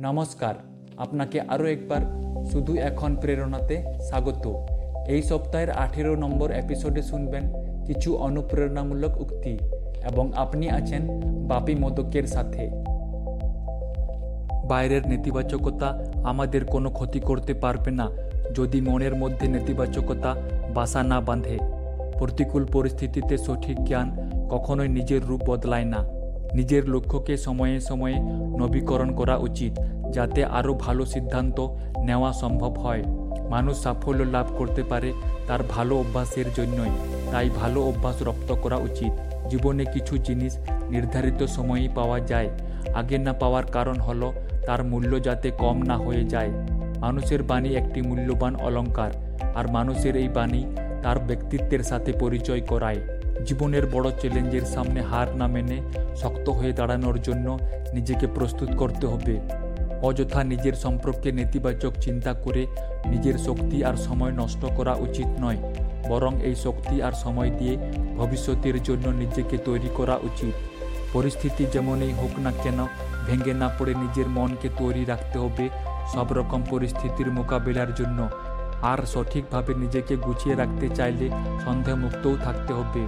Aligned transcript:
নমস্কার। 0.00 0.54
আপনাকে 0.96 1.40
আরও 1.40 1.66
একবার 1.66 2.00
শুধু 2.52 2.76
এখন 2.76 3.16
প্রেরণাতে 3.16 3.82
স্বাগত। 4.00 4.56
এই 5.08 5.22
সপ্তাহের 5.22 5.70
আঠেরো 5.70 6.16
নম্বর 6.16 6.50
এপিসোডে 6.50 7.02
শুনবেন 7.02 7.52
কিছু 7.86 8.16
অনুপ্রেরণামূলক 8.16 9.20
উক্তি 9.20 9.58
এবং 10.10 10.32
আপনি 10.36 10.70
আছেন 10.70 11.20
বাপি 11.48 11.74
মোদকের 11.74 12.26
সাথে। 12.26 12.70
বাইরের 14.68 15.08
নেতিবাচকতা 15.08 16.04
আমাদের 16.24 16.64
কোনো 16.64 16.90
ক্ষতি 16.90 17.20
করতে 17.20 17.54
পারবে 17.54 17.90
না 17.90 18.08
যদি 18.54 18.80
মনের 18.80 19.14
মধ্যে 19.14 19.48
নেতিবাচকতা 19.48 20.34
বাসা 20.74 21.02
না 21.02 21.20
বাঁধে। 21.20 21.58
প্রতিকূল 22.18 22.66
পরিস্থিতিতে 22.72 23.38
সঠিক 23.38 23.84
জ্ঞান 23.84 24.30
কখনোই 24.50 24.88
নিজের 24.88 25.24
রূপ 25.24 25.40
বদলায় 25.46 25.84
না। 25.84 26.18
নিজের 26.54 26.88
লক্ষ্যকে 26.88 27.36
সময়ে 27.36 27.80
সময়ে 27.80 28.14
নবীকরণ 28.58 29.14
করা 29.14 29.36
উচিত। 29.36 29.80
যাতে 30.12 30.44
আরও 30.44 30.74
ভালো 30.74 31.06
সিদ্ধান্ত 31.06 31.68
নেওয়া 31.98 32.32
সম্ভব 32.32 32.78
হয়। 32.78 33.02
মানুষ 33.50 33.82
সাফল্য 33.82 34.22
লাভ 34.22 34.46
করতে 34.58 34.82
পারে 34.82 35.12
তার 35.46 35.60
ভালো 35.62 35.96
অভ্যাসের 35.96 36.44
জন্যই। 36.54 36.90
তাই 37.32 37.50
ভালো 37.50 37.82
অভ্যাস 37.82 38.22
রপ্ত 38.22 38.54
করা 38.54 38.76
উচিত। 38.76 39.12
জীবনে 39.48 39.84
কিছু 39.84 40.18
জিনিস 40.18 40.58
নির্ধারিত 40.88 41.42
সময়েই 41.42 41.88
পাওয়া 41.94 42.20
যায়। 42.20 42.48
আগে 42.94 43.18
না 43.18 43.32
পাওয়ার 43.32 43.66
কারণ 43.66 43.94
হলো 43.94 44.32
তার 44.66 44.84
মূল্য 44.84 45.22
যাতে 45.22 45.50
কম 45.50 45.82
না 45.82 45.96
হয়ে 45.96 46.24
যায়। 46.24 46.50
মানুষের 46.98 47.42
বাণী 47.42 47.68
একটি 47.68 48.02
মূল্যবান 48.02 48.56
অলংকার, 48.56 49.10
আর 49.54 49.70
মানুষের 49.70 50.16
এই 50.16 50.28
বাণী 50.28 50.64
তার 51.02 51.18
ব্যক্তিত্বের 51.18 51.82
সাথে 51.82 52.12
পরিচয় 52.12 52.60
করায়। 52.60 52.96
জীবনের 53.46 53.86
বড় 53.86 54.10
চ্যালেঞ্জের 54.10 54.62
সামনে 54.62 55.02
হার 55.02 55.36
না 55.36 55.46
মেনে 55.46 55.80
শক্ত 56.16 56.48
হয়ে 56.48 56.72
দাঁড়ানোর 56.72 57.20
জন্য 57.22 57.58
নিজেকে 57.94 58.26
প্রস্তুত 58.26 58.68
করতে 58.76 59.06
হবে। 59.06 59.40
অযথা 60.02 60.44
নিজের 60.44 60.74
সম্পর্কে 60.74 61.32
নেতিবাচক 61.32 61.92
চিন্তা 62.00 62.32
করে 62.44 62.62
নিজের 63.06 63.36
শক্তি 63.38 63.84
আর 63.84 63.96
সময় 63.96 64.32
নষ্ট 64.32 64.62
করা 64.76 64.94
উচিত 64.94 65.28
নয়, 65.40 65.58
বরং 66.08 66.32
এই 66.42 66.54
শক্তি 66.54 67.02
আর 67.02 67.12
সময় 67.12 67.50
দিয়ে 67.50 67.74
ভবিষ্যতের 68.16 68.82
জন্য 68.82 69.06
নিজেকে 69.22 69.58
তৈরি 69.58 69.90
করা 69.94 70.16
উচিত। 70.16 70.54
পরিস্থিতি 71.12 71.64
যেমনই 71.72 72.12
হোক 72.12 72.34
না 72.38 72.52
কেন, 72.62 72.78
ভেঙে 73.26 73.54
না 73.54 73.68
পড়ে 73.78 73.92
নিজের 73.94 74.28
মনকে 74.28 74.68
তৈরি 74.78 75.04
রাখতে 75.04 75.38
হবে 75.38 75.68
সব 76.14 76.32
রকম 76.32 76.60
পরিস্থিতির 76.70 77.28
মোকাবিলার 77.32 77.94
জন্য। 77.94 78.28
আর 78.82 78.98
সঠিকভাবে 79.06 79.74
নিজেকে 79.74 80.16
গুছিয়ে 80.16 80.54
রাখতে 80.54 80.88
চাইলে 80.88 81.30
সন্দেহমুক্তও 81.64 82.36
থাকতে 82.44 82.72
হবে। 82.72 83.02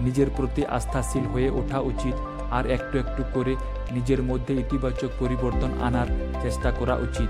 নিজের 0.00 0.28
প্রতি 0.36 0.62
আস্থাশীল 0.66 1.24
হয়ে 1.24 1.50
ওঠা 1.50 1.80
উচিত, 1.80 2.16
আর 2.50 2.70
একটু 2.70 2.98
একটু 2.98 3.22
করে 3.34 3.54
নিজের 3.92 4.22
মধ্যে 4.22 4.54
ইতিবাচক 4.54 5.08
পরিবর্তন 5.18 5.70
আনার 5.82 6.06
চেষ্টা 6.42 6.70
করা 6.70 6.94
উচিত। 6.94 7.28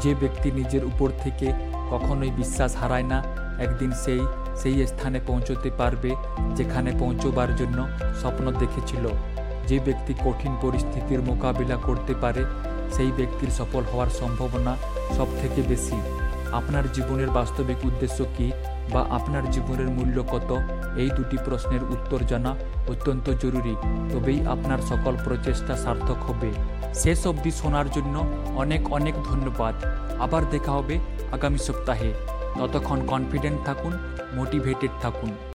যে 0.00 0.14
ব্যক্তি 0.14 0.50
নিজের 0.50 0.84
উপর 0.84 1.10
থেকে 1.22 1.52
কখনোই 1.90 2.30
বিশ্বাস 2.30 2.76
হারায় 2.76 3.02
না, 3.02 3.22
একদিন 3.58 3.92
সেই 3.92 4.20
সেই 4.56 4.86
স্থানে 4.86 5.20
পৌঁছতে 5.26 5.70
পারবে 5.78 6.14
যেখানে 6.56 6.92
পৌঁছবার 6.98 7.56
জন্য 7.56 7.88
স্বপ্ন 8.20 8.50
দেখেছিল। 8.50 9.08
যে 9.66 9.78
ব্যক্তি 9.78 10.14
কঠিন 10.14 10.56
পরিস্থিতির 10.62 11.20
মোকাবিলা 11.20 11.76
করতে 11.76 12.14
পারে, 12.14 12.44
সেই 12.92 13.12
ব্যক্তির 13.16 13.50
সফল 13.50 13.82
হওয়ার 13.92 14.10
সম্ভাবনা 14.10 14.76
সব 15.16 15.26
থেকে 15.40 15.62
বেশি। 15.68 16.19
আপনার 16.52 16.92
জীবনের 16.92 17.30
বাস্তবিক 17.30 17.84
উদ্দেশ্য 17.84 18.24
কী 18.38 18.52
বা 18.92 19.06
আপনার 19.10 19.50
জীবনের 19.50 19.88
মূল্য 19.88 20.22
কত? 20.22 20.50
এই 20.96 21.10
দুটি 21.10 21.36
প্রশ্নের 21.44 21.82
উত্তর 21.82 22.20
জানা 22.28 22.56
অত্যন্ত 22.88 23.30
জরুরি। 23.30 23.76
তবেই 24.12 24.46
আপনার 24.46 24.78
সকল 24.78 25.16
প্রচেষ্টা 25.24 25.76
সার্থক 25.76 26.16
হবে। 26.16 26.50
শেষ 26.94 27.26
অবধি 27.26 27.50
শোনার 27.50 27.90
জন্য 27.90 28.24
অনেক 28.56 28.92
অনেক 28.92 29.14
ধন্যবাদ। 29.14 29.74
আবার 30.20 30.42
দেখা 30.50 30.72
হবে 30.72 30.98
আগামী 31.32 31.58
সপ্তাহে। 31.58 32.14
ততক্ষণ 32.58 33.06
কনফিডেন্ট 33.06 33.58
থাকুন 33.64 33.92
মোটিভেটেড 34.34 34.90
থাকুন। 35.02 35.49